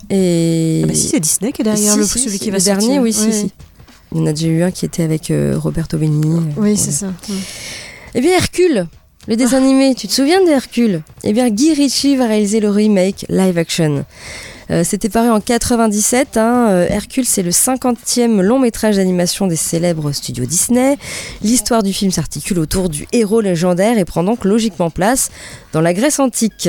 [0.09, 0.83] Et...
[0.85, 2.57] Ah bah si, c'est Disney qui est derrière Si, le, si, celui si, qui va
[2.59, 2.79] le sortir.
[2.89, 3.33] dernier, oui, si, Ouais.
[3.33, 3.53] si.
[4.13, 6.37] Il y en a déjà eu un qui était avec euh, Roberto Benigni.
[6.37, 6.77] euh, Oui, voilà.
[6.77, 7.13] c'est ça.
[8.15, 8.87] Eh bien, Hercule,
[9.29, 11.03] le dessin animé, tu te souviens de Hercule?
[11.23, 14.05] Eh bien, Guy Ritchie va réaliser le remake live action.
[14.71, 16.37] Euh, C'était paru en 97.
[16.37, 20.97] hein, euh, Hercule, c'est le 50e long métrage d'animation des célèbres studios Disney.
[21.43, 25.31] L'histoire du film s'articule autour du héros légendaire et prend donc logiquement place
[25.73, 26.69] dans la Grèce antique.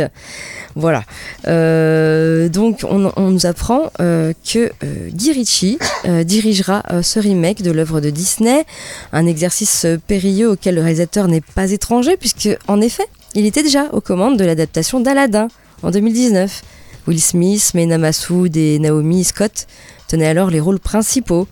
[0.75, 1.03] Voilà.
[1.47, 5.77] Euh, donc, on, nous apprend que euh, Guy Ritchie
[6.23, 8.65] dirigera ce remake de l'œuvre de Disney.
[9.13, 13.85] Un exercice périlleux auquel le réalisateur n'est pas étranger, puisque, en effet, il était déjà
[13.91, 15.49] aux commandes de l'adaptation d'Aladdin
[15.83, 16.61] en 2019.
[17.07, 19.67] Will Smith, Mena Massoud et Naomi Scott
[20.07, 21.47] tenaient alors les rôles principaux.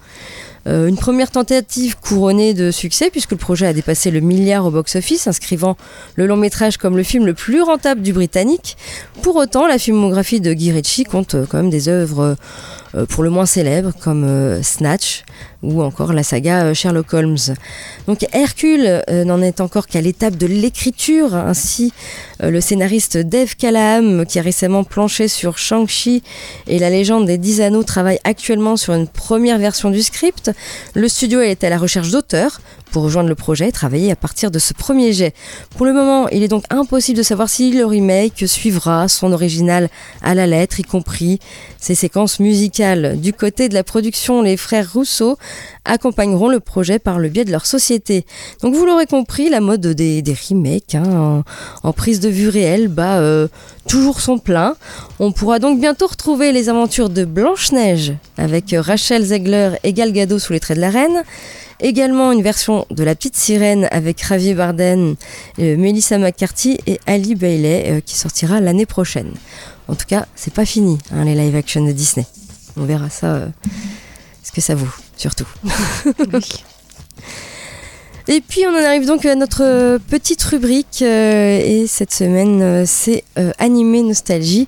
[0.67, 4.71] Euh, une première tentative couronnée de succès puisque le projet a dépassé le milliard au
[4.71, 5.77] box-office, inscrivant
[6.15, 8.77] le long métrage comme le film le plus rentable du Britannique.
[9.21, 12.35] Pour autant, la filmographie de Guy Ritchie compte euh, quand même des œuvres
[12.95, 15.23] euh, pour le moins célèbres comme Snatch
[15.61, 17.37] ou encore la saga euh, Sherlock Holmes.
[18.07, 21.35] Donc Hercule euh, n'en est encore qu'à l'étape de l'écriture.
[21.35, 21.93] Ainsi,
[22.43, 26.23] euh, le scénariste Dave Callaham, qui a récemment planché sur Shang-Chi
[26.67, 30.51] et la légende des Dix Anneaux, travaille actuellement sur une première version du script.
[30.93, 34.51] Le studio est à la recherche d'auteurs pour rejoindre le projet et travailler à partir
[34.51, 35.33] de ce premier jet.
[35.77, 39.89] Pour le moment, il est donc impossible de savoir si le remake suivra son original
[40.21, 41.39] à la lettre, y compris
[41.79, 43.19] ses séquences musicales.
[43.19, 45.37] Du côté de la production, les frères Rousseau
[45.85, 48.25] accompagneront le projet par le biais de leur société.
[48.61, 51.43] Donc vous l'aurez compris, la mode des, des remakes hein,
[51.83, 53.47] en, prise de vue réelle bat euh,
[53.87, 54.75] toujours son plein.
[55.19, 60.11] On pourra donc bientôt retrouver les aventures de Blanche-Neige avec euh, Rachel Zegler et Gal
[60.11, 61.23] Gadot sous les traits de la reine.
[61.81, 65.15] Également une version de La Petite Sirène avec Javier Bardem,
[65.59, 69.31] euh, Melissa McCarthy et Ali Bailey qui sortira l'année prochaine.
[69.87, 72.27] En tout cas, c'est pas fini, hein, les live action de Disney.
[72.77, 73.47] On verra ça,
[74.43, 74.87] ce que ça vaut,
[75.19, 75.47] surtout.
[78.27, 82.61] Et puis on en arrive donc à notre euh, petite rubrique euh, et cette semaine
[82.61, 84.67] euh, c'est euh, animé nostalgie.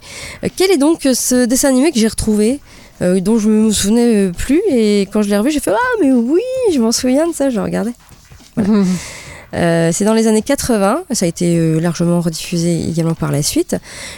[0.56, 2.60] Quel est donc ce dessin animé que j'ai retrouvé
[3.02, 6.42] dont je me souvenais plus et quand je l'ai revu j'ai fait ah mais oui
[6.72, 7.94] je m'en souviens de ça je regardais.
[8.56, 8.84] Voilà.
[9.54, 13.44] Euh, c'est dans les années 80, ça a été euh, largement rediffusé également par la
[13.44, 13.76] suite.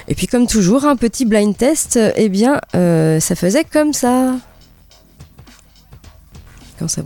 [0.07, 4.35] Et puis comme toujours, un petit blind test, eh bien euh, ça faisait comme ça.
[6.79, 7.01] Quand ça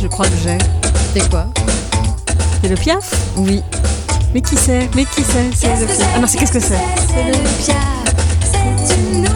[0.00, 0.58] Je crois que j'ai.
[1.14, 1.46] C'est quoi?
[2.62, 3.12] C'est le piaf?
[3.36, 3.62] Oui.
[4.34, 4.88] Mais qui c'est?
[4.94, 5.50] Mais qui c'est?
[5.54, 6.08] C'est le piaf.
[6.14, 6.78] Ah non, c'est qu'est-ce que c'est?
[7.08, 7.32] C'est le
[7.64, 8.14] piaf,
[8.84, 9.26] c'est une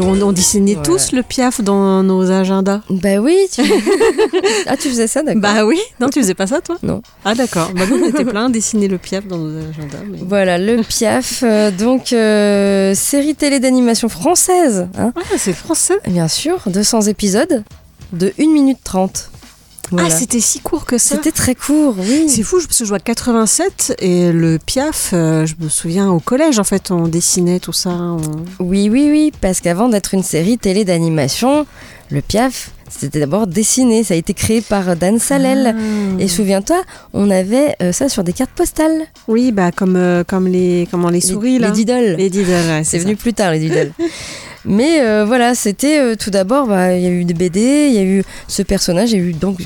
[0.00, 0.82] mais on, on dessinait Ouais.
[0.82, 2.80] tous le piaf dans nos agendas.
[2.90, 3.36] Bah oui.
[3.52, 3.62] Tu...
[4.66, 5.40] ah tu faisais ça d'accord.
[5.42, 5.78] Bah oui.
[6.00, 7.02] Non, tu faisais pas ça, toi Non.
[7.24, 7.70] Ah d'accord.
[7.74, 9.98] Bah nous, on était plein à dessiner le piaf dans nos agendas.
[10.10, 15.98] mais- Voilà le Piaf, euh, donc euh, série télé d'animation française, hein, Ah, c'est français.
[16.08, 17.62] bien sûr, 200 épisodes
[18.12, 19.30] de 1 minute 30.
[19.94, 20.08] Voilà.
[20.14, 22.26] Ah, c'était si court que ça C'était très court, oui.
[22.28, 26.20] C'est fou, parce que je vois 87 et le Piaf, euh, je me souviens au
[26.20, 27.90] collège en fait, on dessinait tout ça.
[27.90, 28.20] on-
[28.60, 31.66] Oui, oui, oui, parce qu'avant d'être une série télé d'animation,
[32.10, 34.04] le Piaf, c'était d'abord dessiné.
[34.04, 35.74] Ça a été créé par Dan Salel.
[35.76, 36.20] Ah.
[36.22, 39.02] Et souviens-toi, on avait euh, ça sur des cartes postales.
[39.26, 41.68] Oui, bah comme, euh, comme les, comment, les souris là.
[41.68, 42.14] Les diddles.
[42.16, 43.92] Les diddles, ouais, C'est venu plus tard, les diddles.
[44.66, 47.98] Mais euh, voilà, c'était tout d'abord, bah, il y a eu des BD, il y
[47.98, 49.58] a eu ce personnage, il y a eu donc.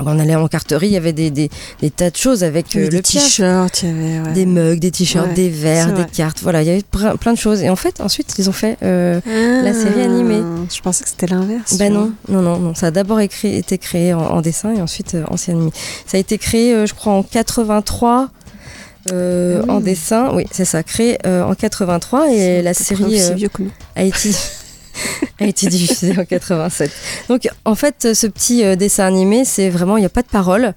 [0.00, 2.84] On allait en carterie, il y avait des, des, des tas de choses avec euh,
[2.84, 4.32] le des t-shirts, ouais.
[4.34, 7.38] Des mugs, des t-shirts, Ouais, des verres, des cartes, voilà, il y avait plein, de
[7.38, 7.62] choses.
[7.62, 10.42] Et en fait, ensuite, ils ont fait euh, la série animée.
[10.42, 11.76] Ah, Je pensais que c'était l'inverse.
[11.78, 12.74] Ben non, non, non, non.
[12.74, 15.72] Ça a d'abord été créé en, en dessin et ensuite euh, en série animée.
[16.06, 18.30] Ça a été créé, je crois, en 83
[19.10, 20.30] euh, Ah en dessin.
[20.34, 23.36] Oui, c'est ça, créé euh, en 83 et la série euh,
[23.96, 24.30] a été
[25.40, 26.90] a été diffusée en 87.
[27.28, 30.28] Donc en fait, ce petit euh, dessin animé, c'est vraiment, il n'y a pas de
[30.28, 30.74] parole.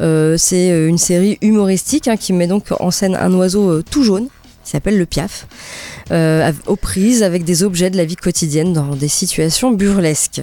[0.00, 4.02] Euh, c'est euh, une série humoristique hein, qui met donc en scène un oiseau tout
[4.02, 4.28] jaune
[4.66, 5.46] qui s'appelle le piaf,
[6.10, 10.42] euh, aux prises avec des objets de la vie quotidienne dans des situations burlesques.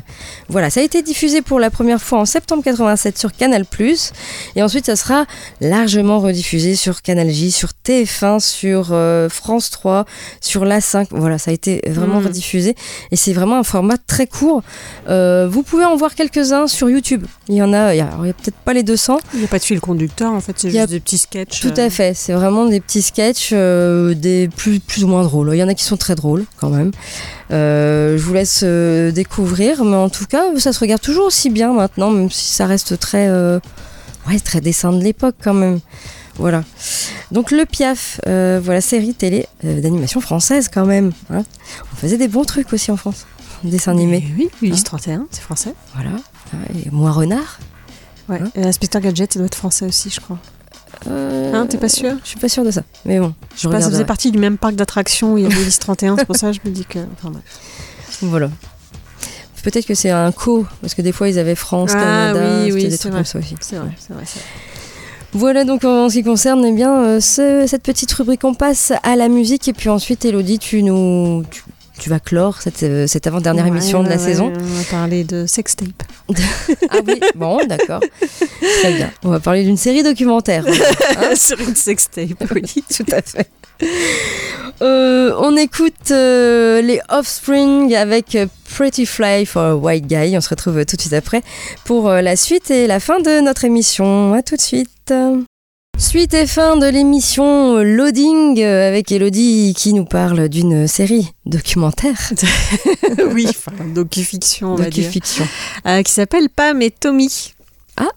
[0.49, 3.65] Voilà, ça a été diffusé pour la première fois en septembre 87 sur Canal+,
[4.55, 5.25] et ensuite ça sera
[5.61, 10.05] largement rediffusé sur Canal J, sur TF1, sur euh, France 3,
[10.41, 11.09] sur la 5.
[11.11, 12.27] Voilà, ça a été vraiment Mhm.
[12.27, 12.75] rediffusé,
[13.11, 14.63] et c'est vraiment un format très court.
[15.09, 17.25] Euh, vous pouvez en voir quelques-uns sur YouTube.
[17.49, 19.59] Il y en a, il y a, peut-être pas les 200, Il n'y a pas
[19.59, 21.59] de fil conducteur en fait, c'est Il y a- juste des petits sketchs.
[21.59, 23.51] tout à fait, c'est vraiment des petits sketchs,
[24.15, 25.49] des plus, plus ou moins drôles.
[25.53, 26.91] Il y en a qui sont très drôles quand même.
[27.51, 31.49] Euh, je vous laisse euh, découvrir, mais en tout cas, ça se regarde toujours aussi
[31.49, 33.59] bien maintenant, même si ça reste très, euh,
[34.27, 35.79] ouais, très dessin de l'époque quand même.
[36.37, 36.63] Voilà.
[37.31, 41.11] Donc le Piaf, euh, voilà, série télé euh, d'animation française quand même.
[41.29, 41.43] hein.
[41.93, 43.25] On faisait des bons trucs aussi en France.
[43.63, 44.23] Dessin animé.
[44.35, 45.73] mais Oui, Ulysse 31, c'est français.
[45.93, 46.09] Voilà.
[46.75, 47.59] Et Moi Renard.
[48.29, 48.39] Ouais.
[48.41, 50.37] Hein Inspecteur Gadget, ça doit être français aussi, je crois.
[51.09, 52.83] Euh, Hein, t'es pas sûr Je suis pas sûre de ça.
[53.05, 55.43] Mais bon, je Je sais pas, ça faisait partie du même parc d'attractions où il
[55.43, 56.99] y avait Ulysse 31, c'est pour ça que je me dis que.
[57.17, 57.43] Enfin, bref.
[58.21, 58.49] Voilà.
[59.63, 61.99] Peut-être que c'est un co, parce que des fois ils avaient France, Ah
[62.33, 63.19] Canada, oui, oui, des trucs vrai.
[63.21, 63.55] comme ça aussi.
[63.61, 64.23] C'est vrai, c'est vrai.
[64.25, 64.47] c'est vrai.
[65.35, 68.91] Voilà donc en ce qui concerne eh bien, euh, ce- cette petite rubrique, on passe
[69.03, 71.63] à la musique et puis ensuite Elodie, tu nous, tu,
[71.99, 74.51] tu vas clore cette, euh, cette avant-dernière Ouais, émission de la ouais, saison.
[74.55, 76.03] On va parler de sextape.
[76.89, 78.01] Ah oui, bon, d'accord.
[78.81, 79.11] Très bien.
[79.23, 80.65] On va parler d'une série documentaire.
[81.35, 82.83] Sur une sextape, oui.
[82.95, 83.49] Tout à fait.
[84.81, 88.37] Euh, on écoute euh, les Offspring avec
[88.75, 90.35] Pretty Fly for a White Guy.
[90.37, 91.41] On se retrouve tout de suite après
[91.85, 94.33] pour la suite et la fin de notre émission.
[94.33, 95.13] À tout de suite.
[95.97, 101.31] Suite et fin de l'émission euh, Loading euh, avec Elodie qui nous parle d'une série
[101.45, 102.31] documentaire.
[103.31, 105.03] oui, enfin, docu-fiction, on va dire.
[105.03, 105.47] Docu-fiction.
[105.85, 107.53] Euh, qui s'appelle Pam et Tommy.
[107.97, 108.09] Ah.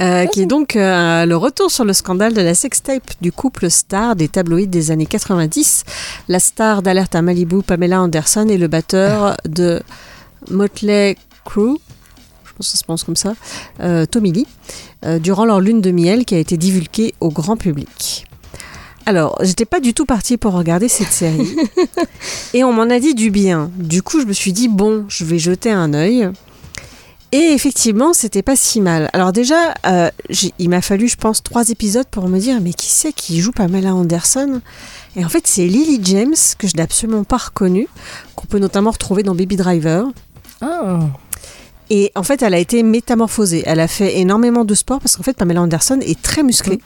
[0.00, 3.70] Euh, qui est donc euh, le retour sur le scandale de la sextape du couple
[3.70, 5.84] star des tabloïds des années 90.
[6.28, 9.82] La star d'Alerte à Malibu, Pamela Anderson, et le batteur de
[10.50, 11.78] Motley Crue,
[12.44, 13.34] je pense que ça se prononce comme ça,
[14.10, 14.46] Tommy Lee,
[15.20, 18.26] durant leur lune de miel qui a été divulguée au grand public.
[19.06, 21.56] Alors, j'étais pas du tout partie pour regarder cette série.
[22.54, 23.70] et on m'en a dit du bien.
[23.76, 26.28] Du coup, je me suis dit, bon, je vais jeter un œil.
[27.32, 29.08] Et effectivement, c'était pas si mal.
[29.12, 32.72] Alors déjà, euh, j'ai- il m'a fallu, je pense, trois épisodes pour me dire, mais
[32.72, 34.60] qui c'est qui joue Pamela Anderson?
[35.16, 37.86] Et en fait, c'est Lily James, que je n'ai absolument pas reconnue,
[38.34, 40.06] qu'on peut notamment retrouver dans Baby Driver.
[40.60, 41.00] Ah.
[41.90, 43.62] Et en fait, elle a été métamorphosée.
[43.66, 46.80] Elle a fait énormément de sport parce qu'en fait, Pamela Anderson est très musclée.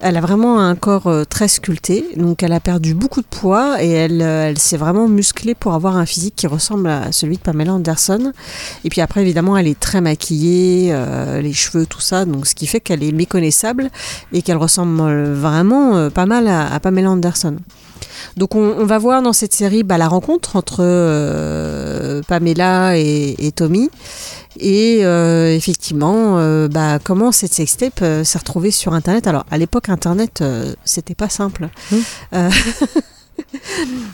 [0.00, 3.82] Elle a vraiment un corps euh, très sculpté, donc elle a perdu beaucoup de poids
[3.82, 7.36] et elle, euh, elle s'est vraiment musclée pour avoir un physique qui ressemble à celui
[7.36, 8.32] de Pamela Anderson.
[8.84, 12.54] Et puis après, évidemment, elle est très maquillée, euh, les cheveux, tout ça, donc ce
[12.54, 13.90] qui fait qu'elle est méconnaissable
[14.32, 17.56] et qu'elle ressemble vraiment pas mal à, à Pamela Anderson.
[18.36, 23.34] Donc on, on va voir dans cette série bah, la rencontre entre euh, Pamela et,
[23.38, 23.90] et Tommy
[24.60, 29.26] et euh, effectivement euh, bah, comment cette sextape s'est retrouvée sur internet.
[29.26, 30.42] Alors à l'époque internet
[30.84, 31.68] c'était pas simple.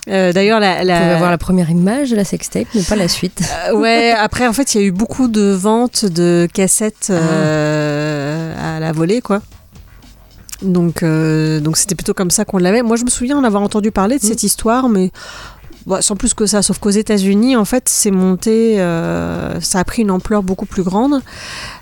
[0.09, 2.95] Euh, D'ailleurs la, la- On va voir la première image de la sextape, mais pas
[2.95, 3.41] la suite.
[3.71, 8.77] euh, ouais, après, en fait, il y a eu beaucoup de ventes de cassettes euh,
[8.77, 9.41] à la volée, quoi.
[10.65, 12.83] Donc, euh, donc c'était plutôt comme ça qu'on l'avait.
[12.83, 15.11] Moi, je me souviens en avoir entendu parler de cette histoire, mais
[16.01, 16.63] sans plus que ça.
[16.63, 20.83] Sauf qu'aux États-Unis, en fait, c'est monté, euh, ça a pris une ampleur beaucoup plus
[20.83, 21.21] grande.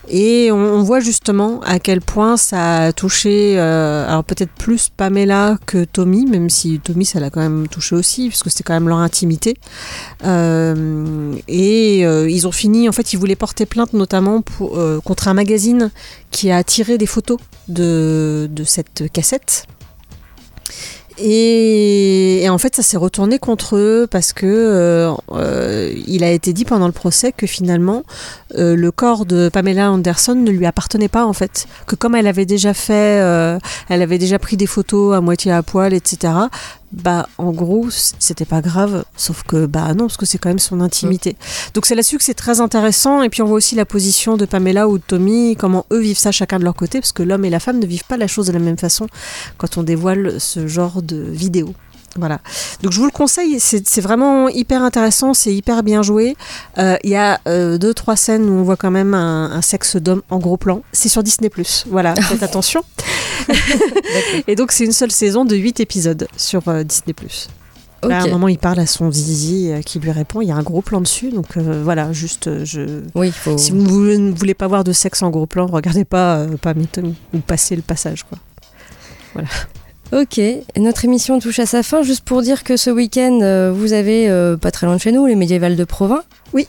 [0.09, 5.59] Et on, voit justement à quel point ça a touché, euh, alors peut-être plus Pamela
[5.65, 8.89] que Tommy, même si Tommy, ça l'a quand même touché aussi, puisque c'était quand même
[8.89, 9.57] leur intimité.
[10.25, 14.43] Euh, et ils ont fini, en fait, ils voulaient porter plainte notamment
[15.05, 15.91] contre un magazine
[16.31, 17.39] qui a tiré des photos
[17.69, 19.67] de cette cassette.
[21.25, 26.53] Et, en fait, ça s'est retourné contre eux parce que euh, euh, il a été
[26.53, 28.03] dit pendant le procès que finalement
[28.59, 31.67] euh, le corps de Pamela Anderson ne lui appartenait pas en fait.
[31.87, 33.23] Que comme elle avait déjà fait,
[33.89, 36.33] elle avait déjà pris des photos à moitié à poil, etc.
[36.93, 40.59] Bah en gros c'était pas grave, sauf que bah non parce que c'est quand même
[40.59, 41.37] son intimité.
[41.73, 44.45] Donc c'est là-dessus que c'est très intéressant et puis on voit aussi la position de
[44.45, 47.47] Pamela ou de Tommy, comment eux vivent ça chacun de leur côté parce que l'homme
[47.47, 49.07] et la femme ne vivent pas la chose de la même façon
[49.57, 51.75] quand on dévoile ce genre de vidéo.
[52.17, 52.41] Voilà.
[52.83, 56.37] Donc je vous le conseille, c'est vraiment hyper intéressant, c'est hyper bien joué.
[56.79, 59.63] Euh, Il y a euh, deux trois scènes où on voit quand même un, un
[59.63, 60.83] sexe d'homme en gros plan.
[60.93, 61.51] C'est sur Disney+.
[61.89, 62.83] Voilà, faites attention.
[64.47, 67.15] Et donc c'est une seule saison de 8 épisodes sur euh, Disney+.
[68.09, 70.41] Là, à un moment, il parle à son zizi euh, qui lui répond.
[70.41, 73.03] Il y a un gros plan dessus, donc euh, voilà, juste je.
[73.15, 73.57] Oui, faut.
[73.57, 76.75] Si vous ne voulez pas voir de sexe en gros plan, regardez pas euh, pas
[76.91, 78.39] Tommy ou passez le passage quoi.
[79.35, 79.49] Voilà.
[80.13, 80.39] Ok,
[80.77, 82.03] notre émission touche à sa fin.
[82.03, 85.11] Juste pour dire que ce week-end, euh, vous avez euh, pas très loin de chez
[85.13, 86.23] nous les médiévales de Provins.
[86.53, 86.67] Oui.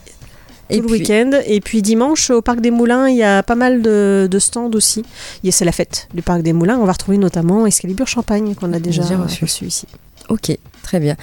[0.70, 1.32] Et tout puis- le week-end.
[1.46, 4.72] Et puis dimanche, au Parc des Moulins, il y a pas mal de, de stands
[4.74, 5.04] aussi.
[5.52, 6.78] C'est la fête du Parc des Moulins.
[6.80, 9.04] On va retrouver notamment Excalibur Champagne qu'on a déjà
[9.42, 9.88] reçu ici.
[10.34, 11.16] Ok, très bien.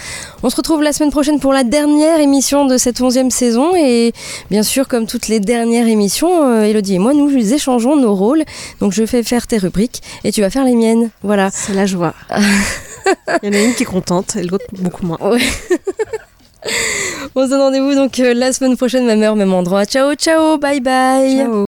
[0.45, 3.75] On se retrouve la semaine prochaine pour la dernière émission de cette onzième saison.
[3.75, 4.13] Et
[4.53, 8.45] bien sûr, comme toutes les dernières émissions, euh, Elodie et moi, nous échangeons nos rôles.
[8.79, 11.11] Donc je fais faire tes rubriques et tu vas faire les miennes.
[11.25, 11.51] Voilà.
[11.53, 12.15] C'est la joie.
[13.43, 15.19] Il y en a une qui est contente et l'autre beaucoup moins.
[15.21, 15.41] Ouais.
[17.35, 19.87] On se donne rendez-vous donc euh, la semaine prochaine, même heure, même endroit.
[19.87, 21.37] Ciao, ciao, bye bye.
[21.37, 21.70] Ciao.